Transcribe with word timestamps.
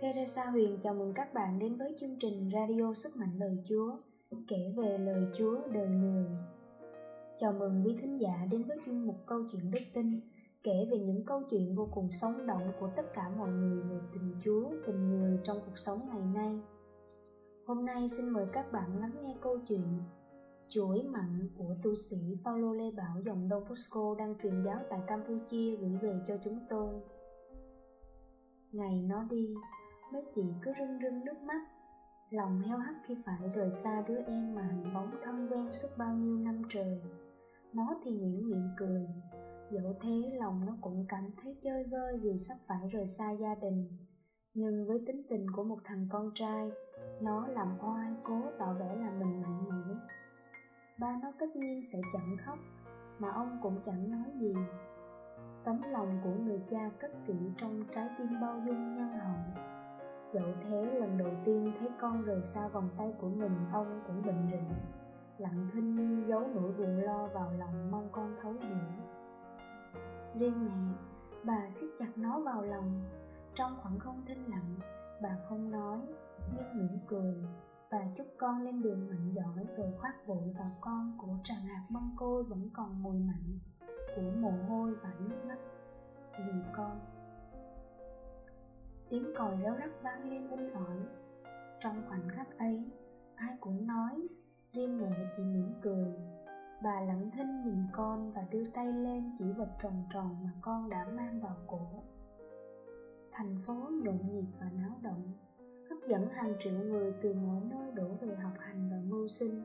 Teresa 0.00 0.44
Huyền 0.44 0.78
chào 0.82 0.94
mừng 0.94 1.12
các 1.14 1.34
bạn 1.34 1.58
đến 1.58 1.76
với 1.76 1.94
chương 1.98 2.16
trình 2.20 2.50
Radio 2.52 2.94
Sức 2.94 3.16
Mạnh 3.16 3.38
Lời 3.38 3.58
Chúa, 3.64 3.96
kể 4.48 4.72
về 4.76 4.98
lời 4.98 5.24
Chúa 5.34 5.58
đời 5.72 5.88
người. 5.88 6.26
Chào 7.38 7.52
mừng 7.52 7.82
quý 7.86 7.96
thính 8.00 8.20
giả 8.20 8.46
đến 8.50 8.62
với 8.62 8.78
chuyên 8.86 9.06
mục 9.06 9.16
Câu 9.26 9.42
chuyện 9.52 9.70
Đức 9.70 9.80
Tin, 9.94 10.20
kể 10.62 10.88
về 10.90 10.98
những 10.98 11.24
câu 11.24 11.42
chuyện 11.50 11.74
vô 11.74 11.88
cùng 11.94 12.12
sống 12.12 12.46
động 12.46 12.72
của 12.80 12.88
tất 12.96 13.02
cả 13.14 13.28
mọi 13.38 13.50
người 13.50 13.82
về 13.82 13.98
tình 14.12 14.34
Chúa, 14.44 14.70
tình 14.86 15.08
người 15.08 15.38
trong 15.44 15.60
cuộc 15.66 15.78
sống 15.78 16.00
ngày 16.08 16.26
nay. 16.34 16.60
Hôm 17.66 17.86
nay 17.86 18.08
xin 18.08 18.28
mời 18.28 18.46
các 18.52 18.72
bạn 18.72 19.00
lắng 19.00 19.12
nghe 19.22 19.34
câu 19.40 19.58
chuyện 19.68 20.02
Chuỗi 20.68 21.02
mặn 21.02 21.48
của 21.58 21.74
tu 21.82 21.94
sĩ 21.94 22.16
Paulo 22.44 22.72
Lê 22.72 22.90
Bảo 22.90 23.20
dòng 23.20 23.48
Don 23.50 23.68
Bosco 23.68 24.14
đang 24.18 24.34
truyền 24.42 24.64
giáo 24.64 24.78
tại 24.90 25.00
Campuchia 25.06 25.76
gửi 25.76 25.96
về 26.02 26.14
cho 26.26 26.36
chúng 26.44 26.58
tôi. 26.68 26.94
Ngày 28.72 29.02
nó 29.08 29.24
đi, 29.30 29.54
mấy 30.12 30.22
chị 30.34 30.54
cứ 30.62 30.72
rưng 30.78 30.98
rưng 31.02 31.24
nước 31.24 31.42
mắt. 31.42 31.60
Lòng 32.30 32.60
heo 32.60 32.78
hắt 32.78 32.94
khi 33.06 33.16
phải 33.26 33.48
rời 33.54 33.70
xa 33.70 34.02
đứa 34.08 34.22
em 34.26 34.54
mà 34.54 34.62
hình 34.62 34.94
bóng 34.94 35.10
thân 35.24 35.48
quen 35.50 35.72
suốt 35.72 35.88
bao 35.98 36.14
nhiêu 36.14 36.38
năm 36.38 36.62
trời. 36.68 37.02
Nó 37.72 37.94
thì 38.04 38.10
nhuyễn 38.10 38.50
miệng 38.50 38.70
cười. 38.76 39.08
Dẫu 39.70 39.94
thế, 40.00 40.32
lòng 40.40 40.66
nó 40.66 40.72
cũng 40.80 41.04
cảm 41.08 41.30
thấy 41.42 41.56
chơi 41.62 41.84
vơi 41.84 42.18
vì 42.22 42.38
sắp 42.38 42.56
phải 42.66 42.88
rời 42.92 43.06
xa 43.06 43.30
gia 43.30 43.54
đình. 43.54 43.88
Nhưng 44.54 44.86
với 44.86 44.98
tính 45.06 45.22
tình 45.28 45.46
của 45.56 45.64
một 45.64 45.78
thằng 45.84 46.06
con 46.10 46.30
trai, 46.34 46.70
nó 47.20 47.46
làm 47.46 47.78
oai 47.80 48.12
cố 48.24 48.42
tỏ 48.58 48.74
vẻ 48.74 48.96
là 48.96 49.10
mình 49.10 49.42
mạnh 49.42 49.68
mẽ. 49.68 49.94
Ba 51.00 51.18
nó 51.22 51.32
tất 51.38 51.56
nhiên 51.56 51.82
sẽ 51.92 51.98
chẳng 52.12 52.36
khóc, 52.44 52.58
mà 53.18 53.30
ông 53.30 53.58
cũng 53.62 53.80
chẳng 53.86 54.10
nói 54.10 54.32
gì. 54.40 54.54
Tấm 55.64 55.82
lòng 55.90 56.20
của 56.24 56.34
người 56.44 56.60
cha 56.70 56.90
cất 57.00 57.10
kỹ 57.26 57.34
trong 57.56 57.84
trái 57.94 58.08
tim 58.18 58.40
bao 58.40 58.60
dung 58.66 58.96
nhân 58.96 59.12
hậu 59.12 59.67
dẫu 60.32 60.48
thế 60.60 60.98
lần 61.00 61.18
đầu 61.18 61.30
tiên 61.44 61.72
thấy 61.78 61.88
con 62.00 62.22
rời 62.22 62.42
xa 62.42 62.68
vòng 62.68 62.88
tay 62.96 63.14
của 63.20 63.28
mình, 63.28 63.56
ông 63.72 64.00
cũng 64.06 64.22
bình 64.22 64.48
rịnh 64.50 64.70
lặng 65.38 65.68
thinh 65.72 66.24
giấu 66.28 66.40
nỗi 66.54 66.72
buồn 66.72 66.96
lo 66.96 67.26
vào 67.26 67.52
lòng 67.58 67.90
mong 67.90 68.08
con 68.12 68.36
thấu 68.42 68.52
hiểu. 68.52 68.78
Riêng 70.34 70.64
mẹ 70.64 70.94
bà 71.44 71.70
siết 71.70 71.90
chặt 71.98 72.10
nó 72.16 72.40
vào 72.40 72.62
lòng. 72.62 73.02
Trong 73.54 73.76
khoảng 73.82 73.98
không 73.98 74.22
thinh 74.26 74.44
lặng, 74.50 74.74
bà 75.22 75.36
không 75.48 75.70
nói, 75.70 76.00
nhưng 76.56 76.66
mỉm 76.74 76.98
cười. 77.06 77.44
Và 77.90 77.98
chúc 78.14 78.26
con 78.38 78.62
lên 78.62 78.82
đường 78.82 79.08
mạnh 79.08 79.32
giỏi, 79.34 79.66
rồi 79.76 79.92
khoác 80.00 80.26
vội 80.26 80.54
vào 80.58 80.70
con 80.80 81.18
của 81.18 81.34
tràng 81.42 81.60
hạt 81.60 81.84
măng 81.88 82.10
côi 82.16 82.44
vẫn 82.44 82.70
còn 82.72 83.02
mùi 83.02 83.18
mặn 83.18 83.58
của 84.16 84.30
mồ 84.40 84.52
hôi 84.68 84.94
và 85.02 85.12
nước 85.18 85.44
mắt. 85.48 85.58
Vì 86.38 86.60
con 86.74 87.00
tiếng 89.10 89.32
còi 89.36 89.56
réo 89.62 89.74
rắt 89.78 89.90
vang 90.02 90.30
lên 90.30 90.48
in 90.50 90.72
ỏi 90.72 90.96
trong 91.80 92.02
khoảnh 92.08 92.28
khắc 92.28 92.58
ấy, 92.58 92.84
ai 93.34 93.56
cũng 93.60 93.86
nói, 93.86 94.28
riêng 94.72 95.00
mẹ 95.00 95.10
chỉ 95.36 95.44
mỉm 95.44 95.72
cười. 95.82 96.06
Bà 96.82 97.00
lặng 97.00 97.30
thinh 97.36 97.62
nhìn 97.64 97.86
con 97.92 98.32
và 98.32 98.46
đưa 98.50 98.64
tay 98.64 98.92
lên 98.92 99.30
chỉ 99.38 99.52
vật 99.52 99.68
tròn 99.82 100.04
tròn 100.12 100.36
mà 100.44 100.50
con 100.60 100.90
đã 100.90 101.06
mang 101.16 101.40
vào 101.40 101.56
cổ. 101.66 102.02
Thành 103.32 103.58
phố 103.66 103.74
nhộn 103.74 104.18
nhịp 104.32 104.46
và 104.60 104.70
náo 104.76 104.98
động, 105.02 105.32
hấp 105.90 105.98
dẫn 106.08 106.28
hàng 106.28 106.54
triệu 106.58 106.72
người 106.72 107.14
từ 107.22 107.34
mọi 107.34 107.60
nơi 107.70 107.92
đổ 107.92 108.08
về 108.20 108.34
học 108.34 108.52
hành 108.58 108.88
và 108.90 108.96
mưu 109.08 109.28
sinh. 109.28 109.62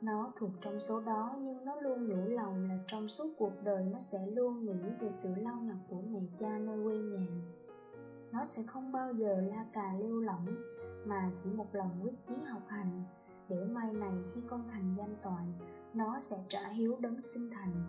Nó 0.00 0.32
thuộc 0.36 0.50
trong 0.60 0.80
số 0.80 1.00
đó 1.00 1.36
nhưng 1.38 1.64
nó 1.64 1.80
luôn 1.80 2.06
nhủ 2.06 2.28
lòng 2.28 2.68
là 2.68 2.78
trong 2.86 3.08
suốt 3.08 3.34
cuộc 3.38 3.52
đời 3.62 3.84
nó 3.84 4.00
sẽ 4.00 4.26
luôn 4.26 4.64
nghĩ 4.64 4.80
về 5.00 5.10
sự 5.10 5.34
lao 5.34 5.56
nhọc 5.56 5.78
của 5.88 6.02
mẹ 6.10 6.20
cha 6.38 6.58
nơi 6.58 6.78
quê 6.84 6.98
nhà 6.98 7.26
nó 8.34 8.44
sẽ 8.44 8.62
không 8.66 8.92
bao 8.92 9.12
giờ 9.12 9.40
la 9.40 9.66
cà 9.72 9.94
lêu 9.98 10.20
lỏng, 10.20 10.46
mà 11.06 11.30
chỉ 11.42 11.50
một 11.50 11.74
lòng 11.74 12.00
quyết 12.02 12.26
chí 12.26 12.34
học 12.48 12.62
hành. 12.68 13.02
Để 13.48 13.64
mai 13.64 13.92
này 13.92 14.14
khi 14.34 14.40
con 14.48 14.68
thành 14.72 14.94
danh 14.98 15.16
toại, 15.22 15.46
nó 15.94 16.20
sẽ 16.20 16.36
trả 16.48 16.68
hiếu 16.68 16.96
đấng 17.00 17.22
sinh 17.22 17.50
thành. 17.50 17.84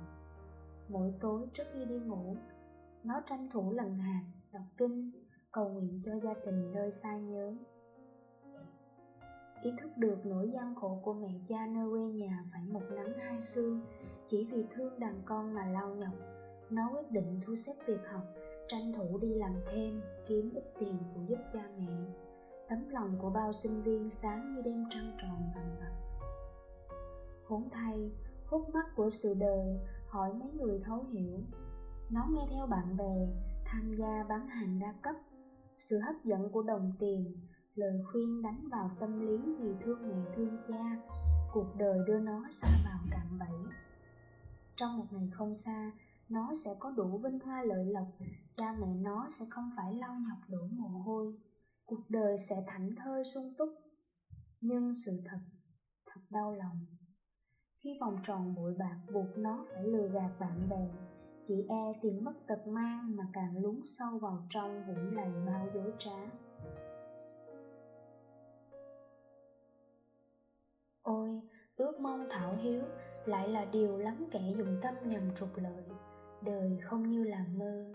Mỗi 0.90 1.14
tối 1.20 1.48
trước 1.54 1.64
khi 1.74 1.86
đi 1.86 2.00
ngủ, 2.00 2.36
nó 3.04 3.22
tranh 3.30 3.50
thủ 3.52 3.72
lần 3.72 3.98
hạt, 3.98 4.24
đọc 4.52 4.64
kinh, 4.78 5.12
cầu 5.52 5.70
nguyện 5.70 6.02
cho 6.04 6.20
gia 6.20 6.34
đình 6.46 6.72
nơi 6.72 6.92
xa 6.92 7.18
nhớ. 7.18 7.56
Ý 9.62 9.74
thức 9.78 9.98
được 9.98 10.26
nỗi 10.26 10.52
gian 10.54 10.76
khổ 10.76 11.00
của 11.04 11.14
mẹ 11.14 11.30
cha 11.48 11.68
nơi 11.68 11.90
quê 11.90 12.06
nhà 12.06 12.44
phải 12.52 12.62
một 12.72 12.84
nắng 12.92 13.14
hai 13.20 13.42
sương, 13.42 13.82
chỉ 14.28 14.48
vì 14.52 14.66
thương 14.72 15.00
đàn 15.00 15.22
con 15.26 15.54
mà 15.54 15.66
lao 15.66 15.96
nhọc, 15.96 16.14
nó 16.70 16.90
quyết 16.94 17.12
định 17.12 17.40
thu 17.46 17.56
xếp 17.56 17.74
việc 17.88 18.00
học 18.12 18.24
tranh 18.68 18.94
thủ 18.94 19.18
đi 19.18 19.34
làm 19.34 19.54
thêm, 19.72 20.02
kiếm 20.28 20.54
ít 20.54 20.64
tiền 20.80 20.98
phụ 21.14 21.22
giúp 21.28 21.38
cha 21.54 21.70
mẹ. 21.78 22.14
Tấm 22.70 22.90
lòng 22.90 23.18
của 23.22 23.30
bao 23.30 23.54
sinh 23.54 23.84
viên 23.84 24.10
sáng 24.12 24.56
như 24.56 24.62
đêm 24.62 24.84
trăng 24.90 25.18
tròn 25.22 25.52
vằn 25.56 25.76
vặt. 25.80 25.92
Khốn 27.44 27.70
thay, 27.72 28.12
khúc 28.46 28.70
mắt 28.74 28.86
của 28.96 29.10
sự 29.10 29.34
đời, 29.34 29.80
hỏi 30.08 30.34
mấy 30.34 30.50
người 30.52 30.80
thấu 30.86 31.04
hiểu. 31.04 31.40
Nó 32.12 32.28
nghe 32.32 32.48
theo 32.52 32.68
bạn 32.68 32.98
bè, 32.98 33.32
tham 33.66 33.96
gia 33.96 34.24
bán 34.30 34.48
hàng 34.48 34.80
đa 34.80 34.94
cấp. 35.02 35.16
Sự 35.78 36.00
hấp 36.00 36.16
dẫn 36.24 36.50
của 36.52 36.62
đồng 36.62 36.92
tiền, 37.00 37.36
lời 37.76 38.04
khuyên 38.12 38.42
đánh 38.42 38.68
vào 38.72 38.92
tâm 39.00 39.28
lý 39.28 39.38
vì 39.60 39.74
thương 39.84 40.10
mẹ 40.10 40.36
thương 40.36 40.58
cha. 40.68 40.98
Cuộc 41.54 41.76
đời 41.78 42.00
đưa 42.08 42.20
nó 42.20 42.44
xa 42.52 42.68
vào 42.86 43.00
cạm 43.12 43.40
bẫy. 43.40 43.74
Trong 44.76 44.98
một 44.98 45.06
ngày 45.12 45.30
không 45.34 45.56
xa 45.56 45.92
nó 46.30 46.54
sẽ 46.66 46.76
có 46.80 46.92
đủ 46.92 47.18
vinh 47.18 47.40
hoa 47.40 47.64
lợi 47.64 47.86
lộc. 47.86 48.08
Cha 48.56 48.76
mẹ 48.80 48.88
nó 48.96 49.30
sẽ 49.40 49.46
không 49.50 49.70
phải 49.78 49.94
lau 49.94 50.16
nhọc 50.30 50.38
đổ 50.48 50.68
mồ 50.72 50.88
hôi. 50.88 51.34
Cuộc 51.86 52.10
đời 52.10 52.38
sẽ 52.38 52.64
thảnh 52.68 52.90
thơi 52.96 53.24
sung 53.24 53.54
túc. 53.58 53.70
Nhưng 54.62 54.94
sự 55.06 55.22
thật 55.26 55.40
thật 56.06 56.22
đau 56.30 56.54
lòng. 56.54 56.86
Khi 57.78 57.98
vòng 58.02 58.18
tròn 58.24 58.56
bụi 58.56 58.74
bạc 58.80 58.98
buộc 59.14 59.38
nó 59.38 59.66
phải 59.74 59.84
lừa 59.84 60.08
gạt 60.08 60.30
bạn 60.40 60.70
bè, 60.70 60.90
chị 61.44 61.66
e 61.70 61.92
tìm 62.02 62.24
mất 62.24 62.34
tật 62.48 62.68
mang 62.68 63.16
mà 63.16 63.24
càng 63.34 63.58
lún 63.58 63.82
sâu 63.86 64.20
vào 64.20 64.46
trong 64.50 64.88
vũng 64.88 65.16
lầy 65.16 65.32
bao 65.46 65.70
dối 65.74 65.94
trá. 65.98 66.18
Ôi, 71.02 71.42
ước 71.76 72.00
mong 72.00 72.28
thảo 72.30 72.56
hiếu 72.56 72.84
lại 73.26 73.50
là 73.50 73.66
điều 73.66 73.98
lắm 73.98 74.26
kẻ 74.32 74.54
dùng 74.58 74.80
tâm 74.82 74.94
nhằm 75.06 75.36
trục 75.36 75.50
lợi 75.56 75.84
đời 76.46 76.78
không 76.84 77.10
như 77.10 77.24
là 77.24 77.46
mơ. 77.56 77.86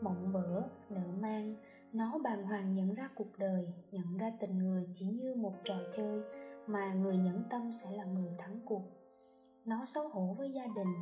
Mộng 0.00 0.32
vỡ 0.32 0.68
nợ 0.90 1.06
mang, 1.20 1.54
nó 1.92 2.18
bàng 2.24 2.42
hoàng 2.42 2.74
nhận 2.74 2.94
ra 2.94 3.08
cuộc 3.14 3.38
đời, 3.38 3.72
nhận 3.92 4.16
ra 4.16 4.32
tình 4.40 4.58
người 4.58 4.88
chỉ 4.94 5.06
như 5.06 5.34
một 5.34 5.54
trò 5.64 5.74
chơi 5.92 6.22
mà 6.66 6.94
người 6.94 7.16
nhẫn 7.16 7.42
tâm 7.50 7.72
sẽ 7.72 7.90
là 7.90 8.04
người 8.04 8.30
thắng 8.38 8.60
cuộc. 8.64 8.82
Nó 9.64 9.84
xấu 9.84 10.08
hổ 10.08 10.34
với 10.38 10.52
gia 10.52 10.66
đình, 10.66 10.92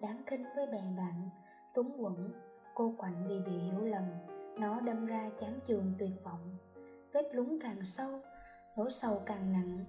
đáng 0.00 0.22
khinh 0.26 0.44
với 0.56 0.66
bè 0.66 0.82
bạn, 0.96 1.30
túng 1.74 2.02
quẫn, 2.02 2.32
cô 2.74 2.94
quạnh 2.98 3.28
vì 3.28 3.40
bị 3.40 3.52
hiểu 3.52 3.80
lầm, 3.80 4.04
nó 4.58 4.80
đâm 4.80 5.06
ra 5.06 5.30
chán 5.40 5.58
chường 5.66 5.92
tuyệt 5.98 6.24
vọng. 6.24 6.56
Vết 7.12 7.34
lún 7.34 7.58
càng 7.62 7.84
sâu 7.84 8.20
nỗi 8.76 8.90
sầu 8.90 9.22
càng 9.26 9.52
nặng, 9.52 9.84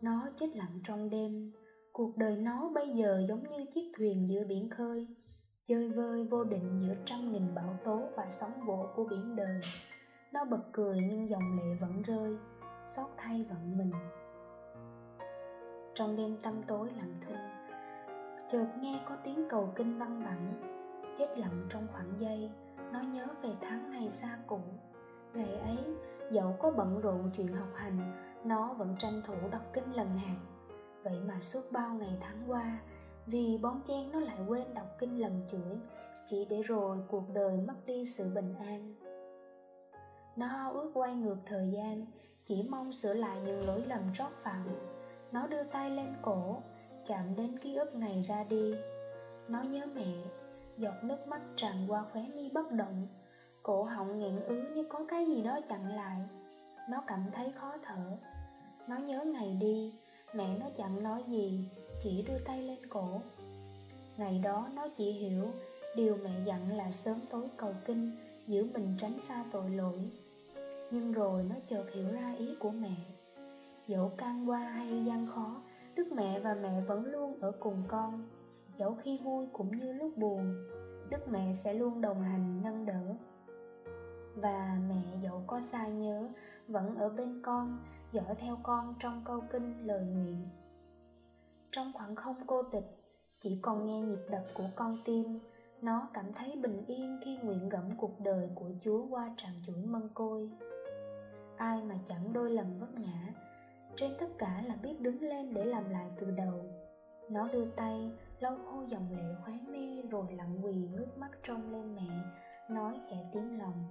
nó 0.00 0.28
chết 0.40 0.56
lặng 0.56 0.80
trong 0.84 1.10
đêm. 1.10 1.52
Cuộc 1.92 2.16
đời 2.16 2.36
nó 2.36 2.70
bây 2.74 2.88
giờ 2.88 3.24
giống 3.28 3.48
như 3.48 3.64
chiếc 3.74 3.92
thuyền 3.96 4.28
giữa 4.28 4.44
biển 4.44 4.70
khơi 4.70 5.06
chơi 5.64 5.88
vơi 5.88 6.24
vô 6.24 6.44
định 6.44 6.80
giữa 6.80 6.94
trăm 7.04 7.32
nghìn 7.32 7.54
bão 7.54 7.78
tố 7.84 8.02
và 8.16 8.26
sóng 8.30 8.66
vỗ 8.66 8.88
của 8.94 9.04
biển 9.04 9.36
đời. 9.36 9.60
Nó 10.32 10.44
bật 10.44 10.60
cười 10.72 10.98
nhưng 11.00 11.28
dòng 11.28 11.56
lệ 11.56 11.76
vẫn 11.80 12.02
rơi, 12.02 12.36
xót 12.84 13.06
thay 13.16 13.46
vận 13.48 13.78
mình. 13.78 13.92
Trong 15.94 16.16
đêm 16.16 16.36
tăm 16.42 16.62
tối 16.62 16.90
lặng 16.96 17.14
thinh, 17.20 17.36
chợt 18.50 18.66
nghe 18.80 19.00
có 19.06 19.16
tiếng 19.24 19.48
cầu 19.48 19.72
kinh 19.76 19.98
văng 19.98 20.22
vẳng. 20.24 20.52
Chết 21.18 21.38
lặng 21.38 21.66
trong 21.68 21.86
khoảng 21.92 22.18
giây, 22.18 22.50
nó 22.92 23.00
nhớ 23.00 23.26
về 23.42 23.50
tháng 23.60 23.90
ngày 23.90 24.10
xa 24.10 24.38
cũ. 24.46 24.60
Ngày 25.34 25.54
ấy, 25.54 25.78
dẫu 26.30 26.56
có 26.60 26.70
bận 26.70 27.00
rộn 27.00 27.30
chuyện 27.36 27.52
học 27.52 27.68
hành, 27.74 28.12
nó 28.44 28.72
vẫn 28.72 28.96
tranh 28.98 29.22
thủ 29.26 29.34
đọc 29.50 29.62
kinh 29.72 29.92
lần 29.96 30.18
hạt. 30.18 30.36
Vậy 31.02 31.20
mà 31.28 31.40
suốt 31.40 31.72
bao 31.72 31.94
ngày 31.94 32.16
tháng 32.20 32.44
qua 32.46 32.78
vì 33.30 33.58
bón 33.62 33.80
chen 33.86 34.12
nó 34.12 34.20
lại 34.20 34.38
quên 34.48 34.74
đọc 34.74 34.86
kinh 34.98 35.20
lầm 35.20 35.32
chửi, 35.48 35.78
chỉ 36.24 36.46
để 36.50 36.62
rồi 36.62 36.98
cuộc 37.08 37.24
đời 37.34 37.56
mất 37.56 37.86
đi 37.86 38.06
sự 38.06 38.30
bình 38.34 38.54
an. 38.58 38.94
Nó 40.36 40.48
ao 40.48 40.72
ước 40.72 40.90
quay 40.94 41.14
ngược 41.14 41.38
thời 41.46 41.70
gian, 41.70 42.06
chỉ 42.44 42.62
mong 42.70 42.92
sửa 42.92 43.14
lại 43.14 43.40
những 43.40 43.66
lỗi 43.66 43.82
lầm 43.86 44.00
trót 44.12 44.32
phạm 44.42 44.66
nó 45.32 45.46
đưa 45.46 45.62
tay 45.62 45.90
lên 45.90 46.14
cổ, 46.22 46.62
chạm 47.04 47.36
đến 47.36 47.58
ký 47.58 47.76
ức 47.76 47.94
ngày 47.94 48.22
ra 48.22 48.44
đi. 48.44 48.74
Nó 49.48 49.62
nhớ 49.62 49.86
mẹ, 49.94 50.12
giọt 50.76 50.94
nước 51.02 51.28
mắt 51.28 51.40
tràn 51.56 51.86
qua 51.88 52.04
khóe 52.12 52.22
mi 52.34 52.50
bất 52.50 52.72
động. 52.72 53.06
Cổ 53.62 53.82
họng 53.82 54.18
nghẹn 54.18 54.40
ứ 54.40 54.62
như 54.74 54.84
có 54.88 55.04
cái 55.08 55.26
gì 55.26 55.42
đó 55.42 55.60
chặn 55.68 55.96
lại. 55.96 56.20
Nó 56.88 57.02
cảm 57.06 57.24
thấy 57.32 57.52
khó 57.52 57.76
thở. 57.82 58.18
Nó 58.88 58.96
nhớ 58.96 59.24
ngày 59.24 59.56
đi 59.60 59.94
mẹ 60.34 60.58
nó 60.60 60.66
chẳng 60.76 61.02
nói 61.02 61.22
gì, 61.28 61.68
chỉ 62.00 62.22
đưa 62.22 62.38
tay 62.38 62.62
lên 62.62 62.86
cổ. 62.88 63.20
Ngày 64.16 64.40
đó 64.44 64.68
nó 64.74 64.88
chỉ 64.88 65.12
hiểu 65.12 65.46
điều 65.96 66.16
mẹ 66.16 66.30
dặn 66.44 66.76
là 66.76 66.92
sớm 66.92 67.20
tối 67.30 67.48
cầu 67.56 67.74
kinh, 67.84 68.10
giữ 68.46 68.66
mình 68.74 68.94
tránh 68.98 69.20
xa 69.20 69.44
tội 69.52 69.70
lỗi. 69.70 70.10
Nhưng 70.90 71.12
rồi 71.12 71.42
nó 71.42 71.54
chợt 71.66 71.84
hiểu 71.92 72.12
ra 72.12 72.34
ý 72.38 72.54
của 72.60 72.70
mẹ. 72.70 72.96
Dẫu 73.86 74.08
can 74.08 74.50
qua 74.50 74.58
hay 74.58 75.04
gian 75.04 75.26
khó, 75.34 75.62
đức 75.94 76.12
mẹ 76.12 76.40
và 76.40 76.54
mẹ 76.62 76.80
vẫn 76.80 77.04
luôn 77.04 77.40
ở 77.40 77.52
cùng 77.60 77.82
con. 77.88 78.28
Dẫu 78.78 78.94
khi 78.94 79.18
vui 79.18 79.46
cũng 79.52 79.78
như 79.78 79.92
lúc 79.92 80.16
buồn, 80.16 80.54
đức 81.10 81.28
mẹ 81.28 81.54
sẽ 81.54 81.74
luôn 81.74 82.00
đồng 82.00 82.22
hành, 82.22 82.62
nâng 82.62 82.86
đỡ 82.86 83.14
và 84.36 84.78
mẹ 84.88 85.02
dẫu 85.22 85.42
có 85.46 85.60
sai 85.60 85.90
nhớ, 85.90 86.28
vẫn 86.68 86.96
ở 86.96 87.08
bên 87.08 87.42
con, 87.42 87.78
dõi 88.12 88.34
theo 88.38 88.58
con 88.62 88.94
trong 88.98 89.22
câu 89.24 89.40
kinh 89.52 89.86
lời 89.86 90.04
nguyện. 90.04 90.48
Trong 91.70 91.92
khoảng 91.94 92.16
không 92.16 92.36
cô 92.46 92.62
tịch, 92.62 92.96
chỉ 93.40 93.58
còn 93.62 93.86
nghe 93.86 94.00
nhịp 94.00 94.20
đập 94.30 94.42
của 94.54 94.66
con 94.74 94.96
tim, 95.04 95.38
nó 95.82 96.08
cảm 96.14 96.32
thấy 96.32 96.56
bình 96.62 96.84
yên 96.86 97.18
khi 97.24 97.36
nguyện 97.36 97.68
gẫm 97.68 97.84
cuộc 97.96 98.20
đời 98.20 98.48
của 98.54 98.70
chúa 98.80 99.06
qua 99.10 99.30
tràng 99.36 99.54
chuỗi 99.66 99.84
mân 99.84 100.08
côi. 100.14 100.50
Ai 101.56 101.82
mà 101.82 101.94
chẳng 102.08 102.32
đôi 102.32 102.50
lần 102.50 102.80
vấp 102.80 102.88
ngã, 102.94 103.34
trên 103.96 104.12
tất 104.18 104.28
cả 104.38 104.62
là 104.66 104.76
biết 104.82 105.00
đứng 105.00 105.22
lên 105.22 105.54
để 105.54 105.64
làm 105.64 105.90
lại 105.90 106.10
từ 106.20 106.30
đầu. 106.30 106.64
Nó 107.30 107.48
đưa 107.48 107.64
tay, 107.64 108.10
lau 108.40 108.58
khô 108.64 108.82
dòng 108.86 109.12
lệ 109.12 109.34
khóe 109.44 109.54
mi, 109.68 110.02
rồi 110.02 110.26
lặng 110.32 110.64
quỳ 110.64 110.72
ngước 110.72 111.18
mắt 111.18 111.30
trông 111.42 111.72
lên 111.72 111.94
mẹ, 111.94 112.08
nói 112.70 113.00
khẽ 113.08 113.16
tiếng 113.32 113.58
lòng 113.58 113.84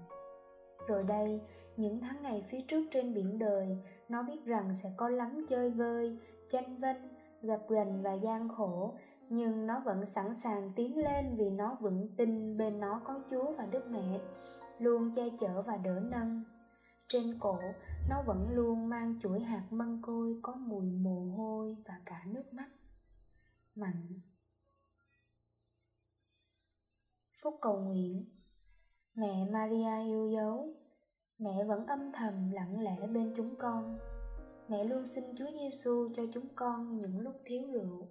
rồi 0.89 1.03
đây. 1.03 1.41
Những 1.77 1.99
tháng 1.99 2.21
ngày 2.21 2.43
phía 2.49 2.61
trước 2.61 2.87
trên 2.91 3.13
biển 3.13 3.39
đời, 3.39 3.77
nó 4.09 4.23
biết 4.23 4.45
rằng 4.45 4.73
sẽ 4.73 4.93
có 4.97 5.09
lắm 5.09 5.45
chơi 5.49 5.71
vơi 5.71 6.17
tranh 6.49 6.81
vinh 6.81 7.07
gặp 7.41 7.59
gần 7.69 8.01
và 8.01 8.13
gian 8.13 8.49
khổ. 8.49 8.97
Nhưng 9.29 9.67
nó 9.67 9.79
vẫn 9.85 10.05
sẵn 10.05 10.35
sàng 10.35 10.71
tiến 10.75 10.97
lên 10.97 11.35
vì 11.37 11.49
nó 11.49 11.77
vững 11.81 12.15
tin 12.17 12.57
bên 12.57 12.79
nó 12.79 13.01
có 13.05 13.19
chúa 13.29 13.53
và 13.57 13.65
đức 13.65 13.87
mẹ, 13.89 14.19
luôn 14.79 15.11
che 15.15 15.23
chở 15.39 15.61
và 15.61 15.77
đỡ 15.77 15.99
nâng. 16.03 16.43
Trên 17.07 17.39
cổ, 17.39 17.59
nó 18.09 18.23
vẫn 18.25 18.49
luôn 18.51 18.89
mang 18.89 19.19
chuỗi 19.21 19.39
hạt 19.39 19.63
mân 19.69 20.01
côi 20.01 20.39
có 20.41 20.55
mùi 20.55 20.85
mồ 20.85 21.35
hôi 21.37 21.75
và 21.85 22.01
cả 22.05 22.23
nước 22.27 22.53
mắt. 22.53 22.69
Mạnh. 23.75 24.19
Phúc 27.43 27.55
cầu 27.61 27.79
nguyện 27.79 28.38
mẹ 29.19 29.45
maria 29.51 30.03
yêu 30.05 30.27
dấu. 30.27 30.67
Mẹ 31.39 31.63
vẫn 31.67 31.85
âm 31.87 32.11
thầm 32.11 32.51
lặng 32.51 32.81
lẽ 32.81 33.07
bên 33.07 33.33
chúng 33.35 33.55
con. 33.55 33.97
Mẹ 34.67 34.83
luôn 34.83 35.05
xin 35.05 35.23
chúa 35.37 35.45
giêsu 35.59 36.09
cho 36.15 36.23
chúng 36.33 36.45
con 36.55 36.97
những 36.97 37.19
lúc 37.19 37.33
thiếu 37.45 37.61
rượu. 37.71 38.07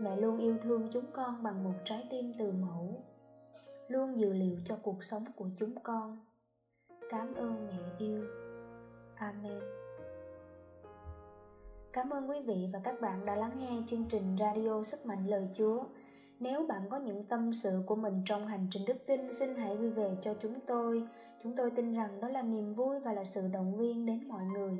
Mẹ 0.00 0.16
luôn 0.16 0.38
yêu 0.38 0.56
thương 0.62 0.88
chúng 0.92 1.04
con 1.12 1.42
bằng 1.42 1.64
một 1.64 1.74
trái 1.84 2.06
tim 2.10 2.32
từ 2.38 2.52
mẫu, 2.52 3.02
luôn 3.88 4.18
dự 4.18 4.32
liệu 4.32 4.56
cho 4.64 4.76
cuộc 4.82 5.04
sống 5.04 5.24
của 5.36 5.48
chúng 5.56 5.74
con. 5.82 6.18
Cảm 7.10 7.34
ơn 7.34 7.66
mẹ 7.66 7.78
yêu. 7.98 8.24
Amen. 9.16 9.60
Cảm 11.92 12.10
ơn 12.10 12.30
quý 12.30 12.40
vị 12.46 12.68
và 12.72 12.80
các 12.84 13.00
bạn 13.00 13.26
đã 13.26 13.36
lắng 13.36 13.56
nghe 13.60 13.82
chương 13.86 14.04
trình 14.08 14.36
radio 14.38 14.82
sức 14.82 15.06
mạnh 15.06 15.26
lời 15.26 15.48
chúa 15.52 15.84
nếu 16.40 16.66
bạn 16.66 16.82
có 16.90 16.96
những 16.96 17.24
tâm 17.24 17.52
sự 17.52 17.82
của 17.86 17.96
mình 17.96 18.22
trong 18.24 18.46
hành 18.46 18.66
trình 18.70 18.84
đức 18.84 19.06
tin, 19.06 19.32
xin 19.32 19.54
hãy 19.56 19.76
gửi 19.76 19.90
về 19.90 20.16
cho 20.22 20.34
chúng 20.40 20.60
tôi. 20.66 21.02
Chúng 21.42 21.56
tôi 21.56 21.70
tin 21.70 21.94
rằng 21.94 22.20
đó 22.20 22.28
là 22.28 22.42
niềm 22.42 22.74
vui 22.74 23.00
và 23.00 23.12
là 23.12 23.24
sự 23.24 23.48
động 23.48 23.76
viên 23.76 24.06
đến 24.06 24.28
mọi 24.28 24.44
người. 24.44 24.78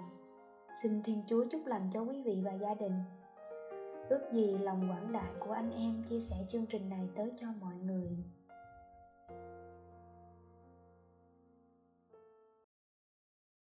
Xin 0.82 1.02
thiên 1.02 1.22
chúa 1.28 1.44
chúc 1.50 1.66
lành 1.66 1.90
cho 1.92 2.00
quý 2.00 2.22
vị 2.22 2.40
và 2.44 2.52
gia 2.52 2.74
đình. 2.74 2.92
Ước 4.08 4.20
gì 4.32 4.58
lòng 4.58 4.90
quảng 4.90 5.12
đại 5.12 5.32
của 5.40 5.52
anh 5.52 5.70
em 5.70 6.02
chia 6.08 6.20
sẻ 6.20 6.36
chương 6.48 6.66
trình 6.66 6.88
này 6.88 7.08
tới 7.16 7.32
cho 7.36 7.46
mọi 7.60 7.74
người. 7.74 8.08